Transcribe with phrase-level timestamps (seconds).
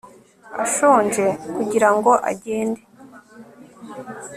[0.63, 1.25] ashonje
[1.55, 2.81] kugira ngo agende